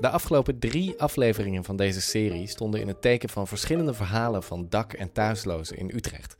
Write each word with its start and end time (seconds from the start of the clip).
De 0.00 0.08
afgelopen 0.08 0.58
drie 0.58 1.00
afleveringen 1.00 1.64
van 1.64 1.76
deze 1.76 2.00
serie 2.00 2.46
stonden 2.46 2.80
in 2.80 2.88
het 2.88 3.02
teken 3.02 3.28
van 3.28 3.46
verschillende 3.46 3.94
verhalen 3.94 4.42
van 4.42 4.66
dak- 4.68 4.92
en 4.92 5.12
thuislozen 5.12 5.76
in 5.76 5.90
Utrecht. 5.94 6.36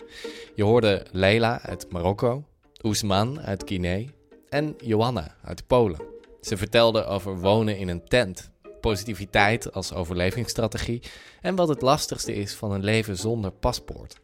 Je 0.54 0.62
hoorde 0.62 1.06
Leila 1.10 1.60
uit 1.62 1.92
Marokko, 1.92 2.44
Oesman 2.82 3.40
uit 3.40 3.62
Guinea 3.66 4.08
en 4.48 4.74
Johanna 4.78 5.36
uit 5.44 5.66
Polen. 5.66 6.00
Ze 6.40 6.56
vertelden 6.56 7.08
over 7.08 7.40
wonen 7.40 7.78
in 7.78 7.88
een 7.88 8.04
tent, 8.04 8.50
positiviteit 8.80 9.72
als 9.72 9.92
overlevingsstrategie 9.94 11.02
en 11.40 11.54
wat 11.54 11.68
het 11.68 11.82
lastigste 11.82 12.34
is 12.34 12.54
van 12.54 12.72
een 12.72 12.84
leven 12.84 13.16
zonder 13.16 13.50
paspoort. 13.50 14.20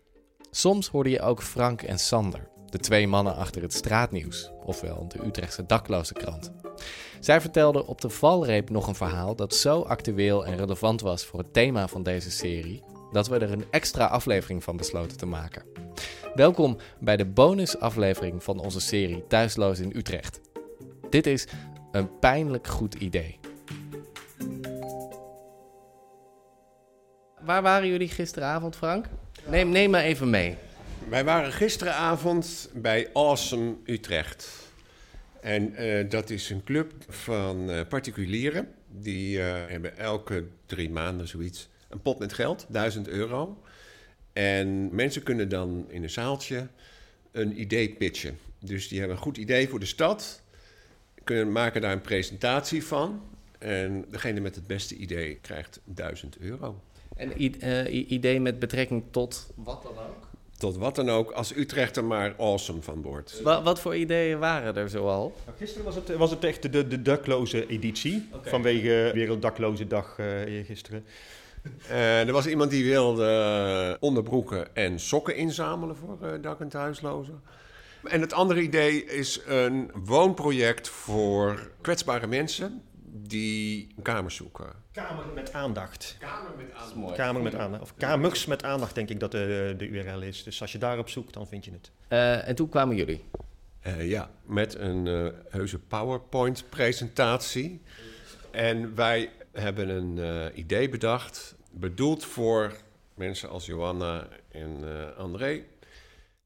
Soms 0.50 0.88
hoorde 0.88 1.10
je 1.10 1.20
ook 1.20 1.42
Frank 1.42 1.82
en 1.82 1.98
Sander, 1.98 2.48
de 2.70 2.78
twee 2.78 3.08
mannen 3.08 3.36
achter 3.36 3.62
het 3.62 3.72
straatnieuws, 3.72 4.50
ofwel 4.64 5.08
de 5.08 5.26
Utrechtse 5.26 5.66
dakloze 5.66 6.14
krant. 6.14 6.52
Zij 7.20 7.40
vertelden 7.40 7.86
op 7.86 8.00
de 8.00 8.10
valreep 8.10 8.70
nog 8.70 8.86
een 8.86 8.94
verhaal 8.94 9.36
dat 9.36 9.54
zo 9.54 9.80
actueel 9.80 10.46
en 10.46 10.56
relevant 10.56 11.00
was 11.00 11.24
voor 11.24 11.38
het 11.38 11.52
thema 11.52 11.88
van 11.88 12.02
deze 12.02 12.30
serie, 12.30 12.82
dat 13.12 13.28
we 13.28 13.38
er 13.38 13.52
een 13.52 13.64
extra 13.70 14.06
aflevering 14.06 14.64
van 14.64 14.76
besloten 14.76 15.16
te 15.16 15.26
maken. 15.26 15.64
Welkom 16.34 16.76
bij 17.00 17.16
de 17.16 17.26
bonusaflevering 17.26 18.42
van 18.42 18.58
onze 18.58 18.80
serie 18.80 19.26
Thuisloos 19.26 19.78
in 19.78 19.92
Utrecht. 19.94 20.40
Dit 21.10 21.26
is 21.26 21.46
een 21.92 22.18
pijnlijk 22.18 22.66
goed 22.66 22.94
idee. 22.94 23.38
Waar 27.40 27.62
waren 27.62 27.88
jullie 27.88 28.08
gisteravond, 28.08 28.76
Frank? 28.76 29.06
Neem, 29.46 29.68
neem 29.68 29.90
me 29.90 30.00
even 30.00 30.30
mee. 30.30 30.56
Wij 31.08 31.24
waren 31.24 31.52
gisteravond 31.52 32.70
bij 32.74 33.08
Awesome 33.12 33.76
Utrecht. 33.84 34.70
En 35.40 35.74
eh, 35.74 36.10
dat 36.10 36.30
is 36.30 36.50
een 36.50 36.64
club 36.64 36.92
van 37.08 37.70
eh, 37.70 37.80
particulieren. 37.88 38.68
Die 38.88 39.42
eh, 39.42 39.70
hebben 39.70 39.98
elke 39.98 40.44
drie 40.66 40.90
maanden 40.90 41.28
zoiets 41.28 41.68
een 41.88 42.00
pot 42.00 42.18
met 42.18 42.32
geld, 42.32 42.66
1000 42.68 43.08
euro. 43.08 43.62
En 44.32 44.94
mensen 44.94 45.22
kunnen 45.22 45.48
dan 45.48 45.84
in 45.88 46.02
een 46.02 46.10
zaaltje 46.10 46.68
een 47.32 47.60
idee 47.60 47.94
pitchen. 47.94 48.38
Dus 48.58 48.88
die 48.88 48.98
hebben 48.98 49.16
een 49.16 49.22
goed 49.22 49.36
idee 49.36 49.68
voor 49.68 49.80
de 49.80 49.86
stad, 49.86 50.42
kunnen 51.24 51.52
maken 51.52 51.80
daar 51.80 51.92
een 51.92 52.00
presentatie 52.00 52.84
van. 52.84 53.22
En 53.58 54.04
degene 54.10 54.40
met 54.40 54.54
het 54.54 54.66
beste 54.66 54.96
idee 54.96 55.38
krijgt 55.40 55.80
1000 55.84 56.38
euro. 56.38 56.80
Een 57.16 57.60
eh, 57.60 58.10
idee 58.10 58.40
met 58.40 58.58
betrekking 58.58 59.04
tot 59.10 59.46
wat 59.54 59.82
dan? 59.82 59.95
Tot 60.58 60.76
wat 60.76 60.94
dan 60.94 61.10
ook, 61.10 61.30
als 61.30 61.56
Utrecht 61.56 61.96
er 61.96 62.04
maar 62.04 62.34
awesome 62.38 62.82
van 62.82 63.02
wordt. 63.02 63.40
Wa- 63.42 63.62
wat 63.62 63.80
voor 63.80 63.96
ideeën 63.96 64.38
waren 64.38 64.76
er 64.76 64.88
zoal? 64.90 65.34
Nou, 65.44 65.56
gisteren 65.58 65.84
was 65.84 65.94
het, 65.94 66.16
was 66.16 66.30
het 66.30 66.44
echt 66.44 66.72
de, 66.72 66.86
de 66.88 67.02
dakloze 67.02 67.66
editie. 67.66 68.28
Vanwege 68.42 69.10
Werelddakloze 69.14 69.86
Dag 69.86 70.14
eh 70.18 70.64
gisteren. 70.66 71.04
Eh, 71.88 72.26
er 72.26 72.32
was 72.32 72.46
iemand 72.46 72.70
die 72.70 72.84
wilde 72.84 73.26
eh, 73.26 73.94
onderbroeken 74.00 74.74
en 74.76 75.00
sokken 75.00 75.36
inzamelen 75.36 75.96
voor 75.96 76.18
eh, 76.22 76.42
dak- 76.42 76.60
en 76.60 76.68
thuislozen. 76.68 77.40
En 78.04 78.20
het 78.20 78.32
andere 78.32 78.60
idee 78.62 79.04
is 79.04 79.40
een 79.46 79.90
woonproject 80.04 80.88
voor 80.88 81.70
kwetsbare 81.80 82.26
mensen 82.26 82.82
die 83.22 83.94
kamers 84.02 84.36
zoeken. 84.36 84.66
Kamer 84.92 85.24
met 85.34 85.52
aandacht. 85.52 86.16
Kamer 86.18 86.50
met 86.56 86.66
aandacht. 86.74 87.16
Kamer 87.16 87.42
met 87.42 87.54
aandacht. 87.54 87.82
Of 87.82 87.94
kamers 87.96 88.46
met 88.46 88.64
aandacht, 88.64 88.94
denk 88.94 89.08
ik 89.08 89.20
dat 89.20 89.30
de, 89.30 89.74
de 89.78 89.88
URL 89.88 90.22
is. 90.22 90.42
Dus 90.42 90.60
als 90.60 90.72
je 90.72 90.78
daarop 90.78 91.08
zoekt, 91.08 91.34
dan 91.34 91.46
vind 91.46 91.64
je 91.64 91.70
het. 91.70 91.90
Eh, 92.08 92.48
en 92.48 92.54
toen 92.54 92.68
kwamen 92.68 92.96
jullie. 92.96 93.24
Eh, 93.80 94.08
ja, 94.08 94.30
met 94.44 94.74
een 94.74 95.06
eh 95.06 95.26
heuse 95.48 95.78
PowerPoint-presentatie. 95.78 97.82
En 98.50 98.94
wij 98.94 99.30
hebben 99.52 99.88
een 99.88 100.18
eh, 100.18 100.58
idee 100.58 100.88
bedacht, 100.88 101.54
bedoeld 101.70 102.24
voor 102.24 102.72
mensen 103.14 103.48
als 103.48 103.66
Johanna 103.66 104.28
en 104.52 104.78
eh, 104.82 105.18
André. 105.18 105.62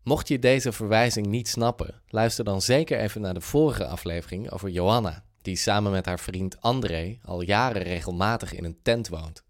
Mocht 0.02 0.28
je 0.28 0.38
deze 0.38 0.72
verwijzing 0.72 1.26
niet 1.26 1.48
snappen, 1.48 2.02
luister 2.08 2.44
dan 2.44 2.62
zeker 2.62 2.98
even 2.98 3.20
naar 3.20 3.34
de 3.34 3.40
vorige 3.40 3.86
aflevering 3.86 4.50
over 4.50 4.68
Johanna, 4.68 5.24
die 5.42 5.56
samen 5.56 5.92
met 5.92 6.06
haar 6.06 6.20
vriend 6.20 6.60
André 6.60 7.18
al 7.22 7.40
jaren 7.40 7.82
regelmatig 7.82 8.54
in 8.54 8.64
een 8.64 8.78
tent 8.82 9.08
woont. 9.08 9.44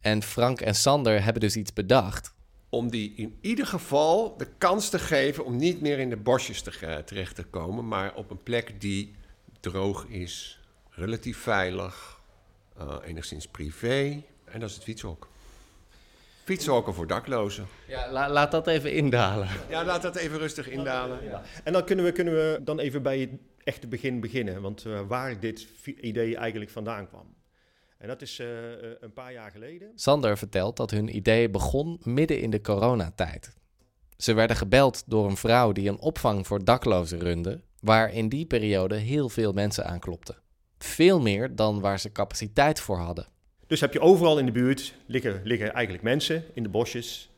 En 0.00 0.22
Frank 0.22 0.60
en 0.60 0.74
Sander 0.74 1.22
hebben 1.22 1.42
dus 1.42 1.56
iets 1.56 1.72
bedacht. 1.72 2.34
Om 2.68 2.90
die 2.90 3.14
in 3.16 3.38
ieder 3.40 3.66
geval 3.66 4.36
de 4.36 4.48
kans 4.58 4.88
te 4.88 4.98
geven 4.98 5.44
om 5.44 5.56
niet 5.56 5.80
meer 5.80 5.98
in 5.98 6.10
de 6.10 6.16
bosjes 6.16 6.62
te, 6.62 7.02
terecht 7.04 7.34
te 7.34 7.44
komen, 7.44 7.88
maar 7.88 8.14
op 8.14 8.30
een 8.30 8.42
plek 8.42 8.80
die 8.80 9.14
droog 9.60 10.06
is, 10.06 10.60
relatief 10.90 11.38
veilig, 11.38 12.20
eh, 12.76 12.96
enigszins 13.04 13.46
privé. 13.46 14.22
En 14.44 14.60
dat 14.60 14.68
is 14.68 14.74
het 14.74 14.84
fietshok. 14.84 15.28
Fietshokken 16.46 16.94
voor 16.94 17.06
daklozen. 17.06 17.66
Ja, 17.88 18.12
la- 18.12 18.30
laat 18.30 18.50
dat 18.50 18.66
even 18.66 18.92
indalen. 18.92 19.48
Ja, 19.68 19.84
laat 19.84 20.02
dat 20.02 20.16
even 20.16 20.38
rustig 20.38 20.68
indalen. 20.68 21.18
En 21.64 21.72
dan 21.72 21.84
kunnen 21.84 22.04
we, 22.04 22.12
kunnen 22.12 22.34
we 22.34 22.60
dan 22.64 22.78
even 22.78 23.02
bij 23.02 23.20
het 23.20 23.30
echte 23.64 23.86
begin 23.86 24.20
beginnen. 24.20 24.62
Want 24.62 24.84
eh, 24.84 25.00
waar 25.08 25.40
dit 25.40 25.66
idee 26.00 26.36
eigenlijk 26.36 26.70
vandaan 26.70 27.08
kwam. 27.08 27.34
En 27.98 28.08
dat 28.08 28.22
is 28.22 28.38
eh, 28.38 28.72
eh, 28.72 28.78
een 29.00 29.12
paar 29.12 29.32
jaar 29.32 29.50
geleden. 29.50 29.92
Sander 29.94 30.38
vertelt 30.38 30.76
dat 30.76 30.90
hun 30.90 31.16
idee 31.16 31.50
begon 31.50 32.00
midden 32.02 32.40
in 32.40 32.50
de 32.50 32.60
coronatijd. 32.60 33.54
Ze 34.16 34.34
werden 34.34 34.56
gebeld 34.56 35.02
door 35.06 35.26
een 35.26 35.36
vrouw 35.36 35.72
die 35.72 35.88
een 35.88 36.00
opvang 36.00 36.46
voor 36.46 36.64
daklozen 36.64 37.18
runde, 37.18 37.60
waar 37.80 38.12
in 38.12 38.28
die 38.28 38.46
periode 38.46 38.96
heel 38.96 39.28
veel 39.28 39.52
mensen 39.52 39.86
aanklopten. 39.86 40.36
Veel 40.78 41.20
meer 41.20 41.56
dan 41.56 41.80
waar 41.80 42.00
ze 42.00 42.12
capaciteit 42.12 42.80
voor 42.80 42.98
hadden. 42.98 43.26
Dus 43.66 43.80
heb 43.80 43.92
je 43.92 44.00
overal 44.00 44.38
in 44.38 44.46
de 44.46 44.52
buurt 44.52 44.94
liggen, 45.06 45.40
liggen 45.44 45.72
eigenlijk 45.72 46.04
mensen 46.04 46.44
in 46.54 46.62
de 46.62 46.68
bosjes. 46.68 47.28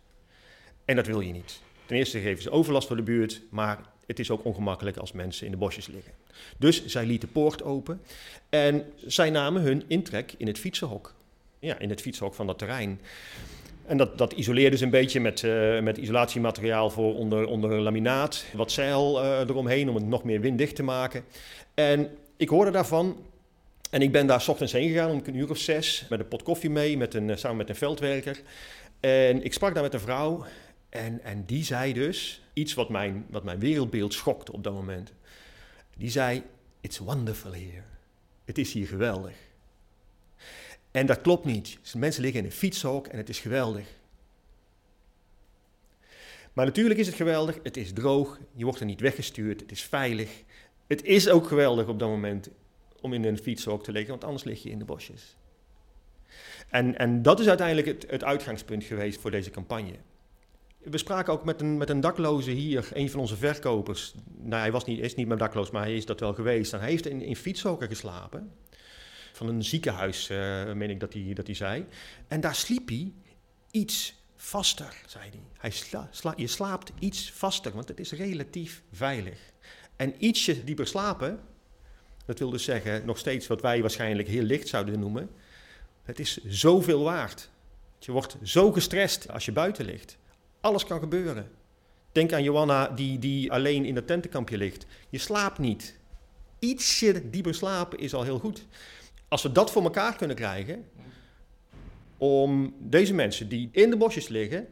En 0.84 0.96
dat 0.96 1.06
wil 1.06 1.20
je 1.20 1.32
niet. 1.32 1.60
Ten 1.86 1.96
eerste 1.96 2.20
geven 2.20 2.42
ze 2.42 2.50
overlast 2.50 2.86
voor 2.86 2.96
de 2.96 3.02
buurt, 3.02 3.42
maar 3.50 3.78
het 4.06 4.18
is 4.18 4.30
ook 4.30 4.44
ongemakkelijk 4.44 4.96
als 4.96 5.12
mensen 5.12 5.46
in 5.46 5.52
de 5.52 5.58
bosjes 5.58 5.86
liggen. 5.86 6.12
Dus 6.56 6.86
zij 6.86 7.06
liet 7.06 7.20
de 7.20 7.26
poort 7.26 7.62
open 7.62 8.00
en 8.48 8.84
zij 9.06 9.30
namen 9.30 9.62
hun 9.62 9.84
intrek 9.86 10.34
in 10.36 10.46
het 10.46 10.58
fietsenhok. 10.58 11.14
Ja, 11.58 11.78
in 11.78 11.90
het 11.90 12.00
fietsenhok 12.00 12.34
van 12.34 12.46
dat 12.46 12.58
terrein. 12.58 13.00
En 13.86 13.96
dat, 13.96 14.18
dat 14.18 14.32
isoleerden 14.32 14.78
ze 14.78 14.84
een 14.84 14.90
beetje 14.90 15.20
met, 15.20 15.44
eh, 15.44 15.80
met 15.80 15.96
isolatiemateriaal 15.96 16.90
voor 16.90 17.14
onder, 17.14 17.46
onder 17.46 17.80
laminaat, 17.80 18.44
wat 18.54 18.72
zeil 18.72 19.22
eh, 19.22 19.40
eromheen 19.40 19.88
om 19.88 19.94
het 19.94 20.06
nog 20.06 20.24
meer 20.24 20.40
winddicht 20.40 20.76
te 20.76 20.82
maken. 20.82 21.24
En 21.74 22.10
ik 22.36 22.48
hoorde 22.48 22.70
daarvan 22.70 23.16
en 23.90 24.02
ik 24.02 24.12
ben 24.12 24.26
daar 24.26 24.44
ochtends 24.48 24.72
heen 24.72 24.88
gegaan 24.88 25.10
om 25.10 25.22
een 25.24 25.36
uur 25.36 25.50
of 25.50 25.58
zes 25.58 26.06
met 26.08 26.20
een 26.20 26.28
pot 26.28 26.42
koffie 26.42 26.70
mee, 26.70 26.96
met 26.96 27.14
een, 27.14 27.30
eh, 27.30 27.36
samen 27.36 27.56
met 27.56 27.68
een 27.68 27.74
veldwerker. 27.74 28.40
En 29.00 29.44
ik 29.44 29.52
sprak 29.52 29.74
daar 29.74 29.82
met 29.82 29.94
een 29.94 30.00
vrouw 30.00 30.44
en, 30.88 31.22
en 31.22 31.44
die 31.44 31.64
zei 31.64 31.92
dus 31.92 32.42
iets 32.52 32.74
wat 32.74 32.88
mijn, 32.88 33.26
wat 33.30 33.44
mijn 33.44 33.58
wereldbeeld 33.58 34.14
schokte 34.14 34.52
op 34.52 34.64
dat 34.64 34.72
moment. 34.72 35.12
Die 35.96 36.10
zei, 36.10 36.42
it's 36.80 36.98
wonderful 36.98 37.52
here. 37.52 37.82
Het 38.44 38.58
is 38.58 38.72
hier 38.72 38.86
geweldig. 38.86 39.34
En 40.90 41.06
dat 41.06 41.20
klopt 41.20 41.44
niet. 41.44 41.78
Mensen 41.96 42.22
liggen 42.22 42.40
in 42.40 42.46
een 42.46 42.52
fietshok 42.52 43.06
en 43.06 43.16
het 43.16 43.28
is 43.28 43.38
geweldig. 43.38 43.86
Maar 46.52 46.66
natuurlijk 46.66 47.00
is 47.00 47.06
het 47.06 47.16
geweldig. 47.16 47.58
Het 47.62 47.76
is 47.76 47.92
droog. 47.92 48.38
Je 48.54 48.64
wordt 48.64 48.80
er 48.80 48.86
niet 48.86 49.00
weggestuurd. 49.00 49.60
Het 49.60 49.70
is 49.70 49.82
veilig. 49.82 50.42
Het 50.86 51.04
is 51.04 51.28
ook 51.28 51.46
geweldig 51.46 51.86
op 51.86 51.98
dat 51.98 52.08
moment 52.08 52.48
om 53.00 53.12
in 53.12 53.24
een 53.24 53.38
fietshok 53.38 53.84
te 53.84 53.92
liggen, 53.92 54.10
want 54.10 54.24
anders 54.24 54.44
lig 54.44 54.62
je 54.62 54.70
in 54.70 54.78
de 54.78 54.84
bosjes. 54.84 55.36
En, 56.68 56.98
en 56.98 57.22
dat 57.22 57.40
is 57.40 57.48
uiteindelijk 57.48 57.86
het, 57.86 58.10
het 58.10 58.24
uitgangspunt 58.24 58.84
geweest 58.84 59.20
voor 59.20 59.30
deze 59.30 59.50
campagne. 59.50 59.94
We 60.78 60.98
spraken 60.98 61.32
ook 61.32 61.44
met 61.44 61.60
een, 61.60 61.76
met 61.76 61.90
een 61.90 62.00
dakloze 62.00 62.50
hier, 62.50 62.88
een 62.92 63.10
van 63.10 63.20
onze 63.20 63.36
verkopers. 63.36 64.14
Nou, 64.36 64.60
hij 64.60 64.72
was 64.72 64.84
niet, 64.84 65.00
is 65.00 65.14
niet 65.14 65.26
meer 65.26 65.36
dakloos, 65.36 65.70
maar 65.70 65.82
hij 65.82 65.96
is 65.96 66.06
dat 66.06 66.20
wel 66.20 66.34
geweest. 66.34 66.70
Hij 66.70 66.90
heeft 66.90 67.06
in, 67.06 67.22
in 67.22 67.36
fietshokken 67.36 67.88
geslapen. 67.88 68.52
Van 69.32 69.48
een 69.48 69.64
ziekenhuis, 69.64 70.28
eh 70.30 70.72
meen 70.72 70.90
ik 70.90 71.00
dat 71.00 71.12
hij, 71.12 71.32
dat 71.34 71.46
hij 71.46 71.54
zei. 71.54 71.86
En 72.28 72.40
daar 72.40 72.54
sliep 72.54 72.88
hij 72.88 73.12
iets 73.70 74.14
vaster, 74.36 74.94
zei 75.06 75.30
hij. 75.30 75.40
hij 75.58 75.70
sla, 75.70 76.08
sla- 76.10 76.32
je 76.36 76.46
slaapt 76.46 76.92
iets 76.98 77.32
vaster, 77.32 77.72
want 77.72 77.88
het 77.88 78.00
is 78.00 78.12
relatief 78.12 78.82
veilig. 78.92 79.38
En 79.96 80.24
ietsje 80.24 80.64
dieper 80.64 80.86
slapen, 80.86 81.40
dat 82.28 82.38
wil 82.38 82.50
dus 82.50 82.64
zeggen 82.64 83.06
nog 83.06 83.18
steeds 83.18 83.46
wat 83.46 83.60
wij 83.60 83.80
waarschijnlijk 83.80 84.28
heel 84.28 84.42
licht 84.42 84.68
zouden 84.68 85.00
noemen. 85.00 85.30
Het 86.02 86.18
is 86.18 86.44
zoveel 86.44 87.02
waard. 87.02 87.50
Je 87.98 88.12
wordt 88.12 88.36
zo 88.42 88.72
gestrest 88.72 89.30
als 89.30 89.44
je 89.44 89.52
buiten 89.52 89.84
ligt. 89.84 90.18
Alles 90.60 90.84
kan 90.84 91.00
gebeuren. 91.00 91.50
Denk 92.12 92.32
aan 92.32 92.42
Johanna 92.42 92.88
die, 92.88 93.18
die 93.18 93.52
alleen 93.52 93.84
in 93.84 93.94
dat 93.94 94.06
tentenkampje 94.06 94.56
ligt. 94.56 94.86
Je 95.08 95.18
slaapt 95.18 95.58
niet. 95.58 95.98
Ietsje 96.58 97.30
dieper 97.30 97.54
slapen 97.54 97.98
is 97.98 98.14
al 98.14 98.22
heel 98.22 98.38
goed. 98.38 98.66
Als 99.28 99.42
we 99.42 99.52
dat 99.52 99.70
voor 99.70 99.82
elkaar 99.82 100.16
kunnen 100.16 100.36
krijgen, 100.36 100.84
om 102.16 102.74
deze 102.78 103.14
mensen 103.14 103.48
die 103.48 103.68
in 103.72 103.90
de 103.90 103.96
bosjes 103.96 104.28
liggen, 104.28 104.68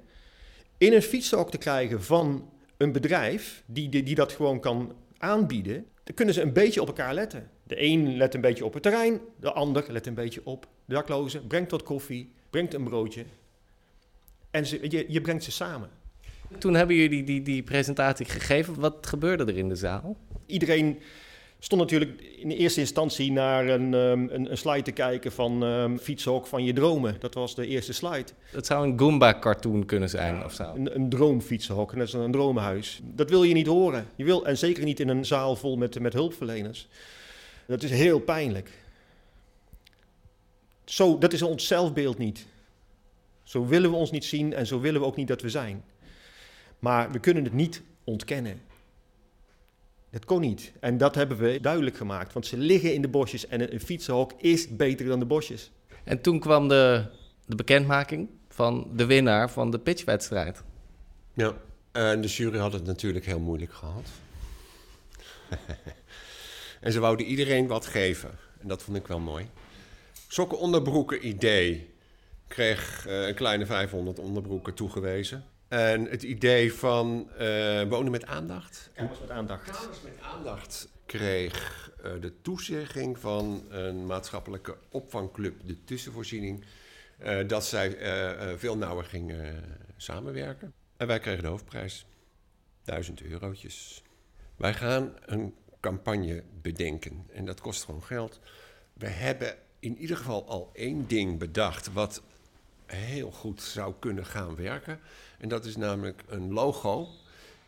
in 0.78 0.92
een 0.92 1.02
fietshok 1.02 1.50
te 1.50 1.58
krijgen 1.58 2.02
van 2.02 2.50
een 2.76 2.92
bedrijf 2.92 3.62
die, 3.66 3.88
die 3.88 4.14
dat 4.14 4.32
gewoon 4.32 4.60
kan 4.60 4.94
aanbieden, 5.18 5.86
dan 6.06 6.14
kunnen 6.14 6.34
ze 6.34 6.42
een 6.42 6.52
beetje 6.52 6.80
op 6.80 6.86
elkaar 6.86 7.14
letten. 7.14 7.50
De 7.62 7.82
een 7.82 8.16
let 8.16 8.34
een 8.34 8.40
beetje 8.40 8.64
op 8.64 8.72
het 8.72 8.82
terrein, 8.82 9.20
de 9.40 9.52
ander 9.52 9.84
let 9.88 10.06
een 10.06 10.14
beetje 10.14 10.40
op 10.44 10.68
de 10.84 10.94
daklozen, 10.94 11.46
brengt 11.46 11.70
wat 11.70 11.82
koffie, 11.82 12.32
brengt 12.50 12.74
een 12.74 12.84
broodje. 12.84 13.24
En 14.50 14.66
ze, 14.66 14.90
je, 14.90 15.04
je 15.08 15.20
brengt 15.20 15.44
ze 15.44 15.50
samen. 15.50 15.90
Toen 16.58 16.74
hebben 16.74 16.96
jullie 16.96 17.24
die, 17.24 17.42
die 17.42 17.62
presentatie 17.62 18.26
gegeven. 18.26 18.80
Wat 18.80 19.06
gebeurde 19.06 19.44
er 19.44 19.58
in 19.58 19.68
de 19.68 19.76
zaal? 19.76 20.16
Iedereen 20.46 20.98
stond 21.66 21.80
natuurlijk 21.80 22.20
in 22.20 22.50
eerste 22.50 22.80
instantie 22.80 23.32
naar 23.32 23.68
een, 23.68 23.94
um, 23.94 24.28
een, 24.30 24.50
een, 24.50 24.58
slide 24.58 24.82
te 24.82 24.92
kijken 24.92 25.32
van 25.32 25.62
um, 25.62 25.98
fietshok 25.98 26.46
van 26.46 26.64
je 26.64 26.72
dromen. 26.72 27.16
Dat 27.18 27.34
was 27.34 27.54
de 27.54 27.66
eerste 27.66 27.92
slide. 27.92 28.26
Het 28.50 28.66
zou 28.66 28.86
een 28.86 28.98
Goomba-cartoon 28.98 29.84
kunnen 29.84 30.08
zijn 30.08 30.44
of 30.44 30.52
zo. 30.52 30.72
Een, 30.74 30.94
een 30.94 31.08
droomfietsenhok, 31.08 31.94
net 31.94 32.12
een 32.12 32.30
droomhuis. 32.30 33.00
Dat 33.02 33.30
wil 33.30 33.42
je 33.42 33.54
niet 33.54 33.66
horen. 33.66 34.08
Je 34.16 34.24
wil, 34.24 34.46
en 34.46 34.58
zeker 34.58 34.84
niet 34.84 35.00
in 35.00 35.08
een 35.08 35.24
zaal 35.24 35.56
vol 35.56 35.76
met, 35.76 36.00
met 36.00 36.12
hulpverleners. 36.12 36.88
Dat 37.66 37.82
is 37.82 37.90
heel 37.90 38.20
pijnlijk. 38.20 38.70
Zo, 40.84 41.18
dat 41.18 41.32
is 41.32 41.42
ons 41.42 41.66
zelfbeeld 41.66 42.18
niet. 42.18 42.46
Zo 43.42 43.66
willen 43.66 43.90
we 43.90 43.96
ons 43.96 44.10
niet 44.10 44.24
zien 44.24 44.52
en 44.52 44.66
zo 44.66 44.80
willen 44.80 45.00
we 45.00 45.06
ook 45.06 45.16
niet 45.16 45.28
dat 45.28 45.42
we 45.42 45.50
zijn. 45.50 45.84
Maar 46.78 47.10
we 47.10 47.18
kunnen 47.18 47.44
het 47.44 47.52
niet 47.52 47.82
ontkennen. 48.04 48.60
Het 50.16 50.24
kon 50.24 50.40
niet. 50.40 50.72
En 50.80 50.98
dat 50.98 51.14
hebben 51.14 51.36
we 51.36 51.60
duidelijk 51.60 51.96
gemaakt. 51.96 52.32
Want 52.32 52.46
ze 52.46 52.56
liggen 52.56 52.94
in 52.94 53.02
de 53.02 53.08
bosjes 53.08 53.46
en 53.46 53.72
een 53.72 53.80
fietsenhok 53.80 54.32
is 54.36 54.76
beter 54.76 55.06
dan 55.06 55.18
de 55.18 55.24
bosjes. 55.24 55.70
En 56.04 56.20
toen 56.20 56.40
kwam 56.40 56.68
de, 56.68 57.04
de 57.46 57.54
bekendmaking 57.54 58.28
van 58.48 58.90
de 58.94 59.06
winnaar 59.06 59.50
van 59.50 59.70
de 59.70 59.78
pitchwedstrijd. 59.78 60.62
Ja, 61.32 61.56
en 61.92 62.20
de 62.20 62.28
jury 62.28 62.58
had 62.58 62.72
het 62.72 62.84
natuurlijk 62.84 63.26
heel 63.26 63.38
moeilijk 63.38 63.72
gehad. 63.72 64.08
en 66.80 66.92
ze 66.92 67.00
wouden 67.00 67.26
iedereen 67.26 67.66
wat 67.66 67.86
geven. 67.86 68.30
En 68.60 68.68
dat 68.68 68.82
vond 68.82 68.96
ik 68.96 69.06
wel 69.06 69.20
mooi. 69.20 69.46
Sokken 70.28 70.58
onderbroeken 70.58 71.26
idee 71.26 71.94
kreeg 72.48 73.06
uh, 73.06 73.26
een 73.26 73.34
kleine 73.34 73.66
500 73.66 74.18
onderbroeken 74.18 74.74
toegewezen. 74.74 75.44
En 75.68 76.04
het 76.04 76.22
idee 76.22 76.74
van 76.74 77.30
uh, 77.40 77.82
wonen 77.82 78.10
met 78.10 78.24
aandacht. 78.24 78.90
Kamers 78.94 79.20
met 79.20 79.30
aandacht. 79.30 79.70
Kamers 79.70 80.02
met 80.02 80.20
aandacht 80.20 80.88
kreeg 81.06 81.90
uh, 82.04 82.12
de 82.20 82.40
toezegging 82.42 83.18
van 83.18 83.64
een 83.68 84.06
maatschappelijke 84.06 84.76
opvangclub, 84.90 85.54
de 85.64 85.84
tussenvoorziening, 85.84 86.64
uh, 87.22 87.48
dat 87.48 87.64
zij 87.64 87.96
veel 88.58 88.76
nauwer 88.76 89.04
gingen 89.04 89.64
samenwerken. 89.96 90.72
En 90.96 91.06
wij 91.06 91.18
kregen 91.18 91.42
de 91.42 91.48
hoofdprijs, 91.48 92.06
1000 92.84 93.22
eurotjes. 93.22 94.02
Wij 94.56 94.74
gaan 94.74 95.14
een 95.26 95.54
campagne 95.80 96.42
bedenken 96.62 97.26
en 97.32 97.44
dat 97.44 97.60
kost 97.60 97.84
gewoon 97.84 98.02
geld. 98.02 98.40
We 98.92 99.06
hebben 99.06 99.56
in 99.78 99.96
ieder 99.96 100.16
geval 100.16 100.48
al 100.48 100.70
één 100.72 101.06
ding 101.06 101.38
bedacht 101.38 101.92
wat 101.92 102.22
heel 102.86 103.30
goed 103.30 103.62
zou 103.62 103.94
kunnen 103.98 104.26
gaan 104.26 104.56
werken. 104.56 105.00
En 105.38 105.48
dat 105.48 105.64
is 105.64 105.76
namelijk 105.76 106.22
een 106.26 106.52
logo 106.52 107.08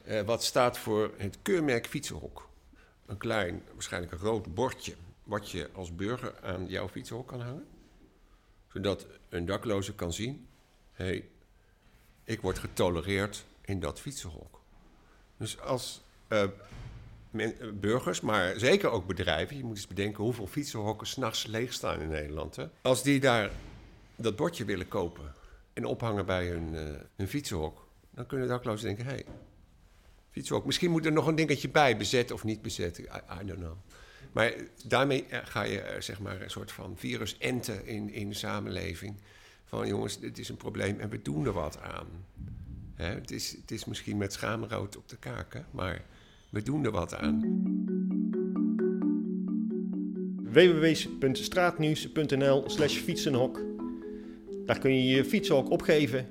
eh, 0.04 0.20
wat 0.20 0.44
staat 0.44 0.78
voor 0.78 1.14
het 1.16 1.38
keurmerk 1.42 1.86
Fietsenhok. 1.86 2.48
Een 3.06 3.16
klein, 3.16 3.62
waarschijnlijk 3.72 4.12
een 4.12 4.18
rood 4.18 4.54
bordje, 4.54 4.94
wat 5.24 5.50
je 5.50 5.68
als 5.72 5.94
burger 5.94 6.34
aan 6.42 6.66
jouw 6.66 6.88
fietsenhok 6.88 7.28
kan 7.28 7.40
hangen. 7.40 7.66
Zodat 8.72 9.06
een 9.28 9.46
dakloze 9.46 9.94
kan 9.94 10.12
zien, 10.12 10.46
hé, 10.92 11.24
ik 12.24 12.40
word 12.40 12.58
getolereerd 12.58 13.44
in 13.64 13.80
dat 13.80 14.00
fietsenhok. 14.00 14.60
Dus 15.36 15.60
als 15.60 16.00
uh, 16.28 16.44
men, 17.30 17.80
burgers, 17.80 18.20
maar 18.20 18.58
zeker 18.58 18.90
ook 18.90 19.06
bedrijven, 19.06 19.56
je 19.56 19.64
moet 19.64 19.76
eens 19.76 19.86
bedenken 19.86 20.24
hoeveel 20.24 20.46
fietsenhokken 20.46 21.06
s'nachts 21.06 21.46
leeg 21.46 21.72
staan 21.72 22.00
in 22.00 22.08
Nederland. 22.08 22.56
Hè? 22.56 22.66
Als 22.82 23.02
die 23.02 23.20
daar 23.20 23.50
dat 24.18 24.36
bordje 24.36 24.64
willen 24.64 24.88
kopen 24.88 25.32
en 25.72 25.84
ophangen 25.84 26.26
bij 26.26 26.48
hun, 26.48 26.74
uh, 26.74 26.80
hun 27.16 27.28
fietsenhok, 27.28 27.88
dan 28.10 28.26
kunnen 28.26 28.48
daklozen 28.48 28.86
denken: 28.86 29.04
hé, 29.04 29.10
hey, 29.10 29.24
fietsenhok. 30.30 30.66
Misschien 30.66 30.90
moet 30.90 31.06
er 31.06 31.12
nog 31.12 31.26
een 31.26 31.34
dingetje 31.34 31.68
bij, 31.68 31.96
bezet 31.96 32.30
of 32.30 32.44
niet 32.44 32.62
bezet. 32.62 32.98
I, 32.98 33.04
don't 33.44 33.58
know. 33.58 33.76
Maar 34.32 34.54
daarmee 34.86 35.24
ga 35.30 35.62
je 35.62 35.78
uh, 35.78 36.00
zeg 36.00 36.20
maar 36.20 36.42
een 36.42 36.50
soort 36.50 36.72
van 36.72 36.96
virus 36.96 37.38
enten 37.38 37.86
in, 37.86 38.10
in 38.10 38.28
de 38.28 38.34
samenleving. 38.34 39.16
Van 39.64 39.88
jongens, 39.88 40.20
dit 40.20 40.38
is 40.38 40.48
een 40.48 40.56
probleem 40.56 41.00
en 41.00 41.08
we 41.08 41.22
doen 41.22 41.46
er 41.46 41.52
wat 41.52 41.80
aan. 41.80 42.06
Hè? 42.94 43.14
Het, 43.14 43.30
is, 43.30 43.50
het 43.50 43.70
is 43.70 43.84
misschien 43.84 44.16
met 44.16 44.32
schaamrood 44.32 44.96
op 44.96 45.08
de 45.08 45.16
kaken, 45.16 45.66
maar 45.70 46.04
we 46.50 46.62
doen 46.62 46.84
er 46.84 46.90
wat 46.90 47.14
aan. 47.14 47.66
www.straatnieuws.nl 50.42 52.70
slash 52.70 52.96
fietsenhok 52.96 53.77
daar 54.68 54.78
kun 54.78 54.94
je 54.94 55.16
je 55.16 55.24
fietshok 55.24 55.70
opgeven. 55.70 56.26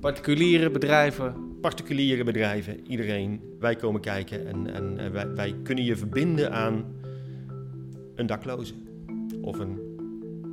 Particuliere 0.00 0.70
bedrijven? 0.70 1.58
Particuliere 1.60 2.24
bedrijven, 2.24 2.86
iedereen. 2.86 3.40
Wij 3.58 3.76
komen 3.76 4.00
kijken 4.00 4.46
en, 4.46 4.74
en 4.74 5.12
wij, 5.12 5.34
wij, 5.34 5.54
kunnen 5.62 5.84
je 5.84 5.96
verbinden 5.96 6.52
aan 6.52 6.84
een 8.14 8.26
dakloze. 8.26 8.74
Of 9.42 9.58
een 9.58 9.78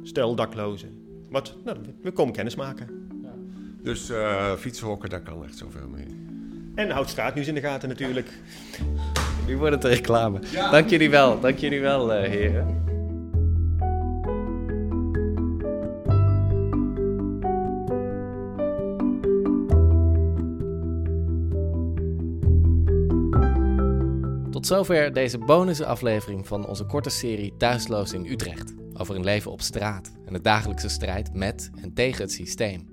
stel 0.03 0.35
daklozen. 0.35 0.89
Wat, 1.29 1.55
nou, 1.63 1.77
we 2.01 2.11
komen 2.11 2.33
kennis 2.33 2.55
maken. 2.55 2.87
Ja. 3.23 3.33
Dus 3.83 4.09
uh, 4.09 4.53
fietshokken, 4.53 5.09
daar 5.09 5.21
kan 5.21 5.43
echt 5.43 5.57
zoveel 5.57 5.87
mee. 5.87 6.05
En 6.75 6.89
houd 6.89 7.09
straatnieuws 7.09 7.47
in 7.47 7.53
de 7.53 7.61
gaten 7.61 7.89
natuurlijk. 7.89 8.29
Nu 9.47 9.57
wordt 9.57 9.75
het 9.75 9.83
reclame. 9.83 10.39
Ja. 10.51 10.71
Dank 10.71 10.89
jullie 10.89 11.09
wel, 11.09 11.39
dank 11.39 11.57
jullie 11.57 11.81
wel, 11.81 12.13
uh, 12.13 12.29
heren. 12.29 12.86
Tot 24.57 24.67
zover 24.67 25.13
deze 25.13 25.37
bonusaflevering 25.37 26.47
van 26.47 26.67
onze 26.67 26.85
korte 26.85 27.09
serie 27.09 27.53
Thuisloos 27.57 28.13
in 28.13 28.25
Utrecht. 28.25 28.73
Over 28.93 29.15
een 29.15 29.23
leven 29.23 29.51
op 29.51 29.61
straat 29.61 30.11
en 30.25 30.33
de 30.33 30.41
dagelijkse 30.41 30.89
strijd 30.89 31.33
met 31.33 31.69
en 31.81 31.93
tegen 31.93 32.21
het 32.21 32.31
systeem. 32.31 32.89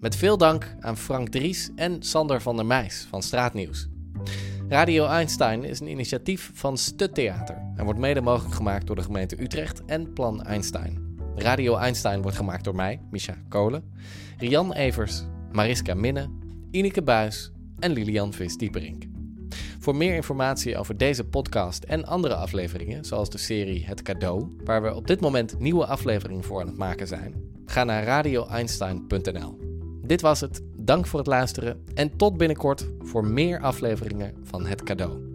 Met 0.00 0.16
veel 0.16 0.38
dank 0.38 0.76
aan 0.80 0.96
Frank 0.96 1.28
Dries 1.28 1.70
en 1.76 2.02
Sander 2.02 2.42
van 2.42 2.56
der 2.56 2.66
Meijs 2.66 3.06
van 3.08 3.22
Straatnieuws. 3.22 3.88
Radio 4.68 5.06
Einstein 5.06 5.64
is 5.64 5.80
een 5.80 5.90
initiatief 5.90 6.50
van 6.54 6.78
Stuttheater 6.78 7.62
en 7.76 7.84
wordt 7.84 8.00
mede 8.00 8.20
mogelijk 8.20 8.54
gemaakt 8.54 8.86
door 8.86 8.96
de 8.96 9.02
gemeente 9.02 9.42
Utrecht 9.42 9.84
en 9.84 10.12
Plan 10.12 10.42
Einstein. 10.42 11.16
Radio 11.36 11.76
Einstein 11.76 12.22
wordt 12.22 12.36
gemaakt 12.36 12.64
door 12.64 12.74
mij, 12.74 13.00
Misha 13.10 13.36
Kolen, 13.48 13.92
Rian 14.38 14.72
Evers, 14.72 15.22
Mariska 15.52 15.94
Minne, 15.94 16.30
Ineke 16.70 17.02
Buis 17.02 17.52
en 17.78 17.92
Lilian 17.92 18.32
Vis-Dieperink. 18.32 19.13
Voor 19.84 19.96
meer 19.96 20.14
informatie 20.14 20.78
over 20.78 20.96
deze 20.96 21.24
podcast 21.24 21.84
en 21.84 22.04
andere 22.04 22.34
afleveringen, 22.34 23.04
zoals 23.04 23.30
de 23.30 23.38
serie 23.38 23.84
Het 23.86 24.02
Cadeau, 24.02 24.56
waar 24.64 24.82
we 24.82 24.94
op 24.94 25.06
dit 25.06 25.20
moment 25.20 25.58
nieuwe 25.58 25.86
afleveringen 25.86 26.44
voor 26.44 26.60
aan 26.60 26.66
het 26.66 26.76
maken 26.76 27.06
zijn, 27.06 27.34
ga 27.66 27.84
naar 27.84 28.04
radioeinstein.nl. 28.04 29.58
Dit 30.02 30.20
was 30.20 30.40
het. 30.40 30.60
Dank 30.76 31.06
voor 31.06 31.18
het 31.18 31.28
luisteren 31.28 31.84
en 31.94 32.16
tot 32.16 32.36
binnenkort 32.36 32.86
voor 32.98 33.26
meer 33.26 33.60
afleveringen 33.60 34.34
van 34.42 34.66
Het 34.66 34.82
Cadeau. 34.82 35.33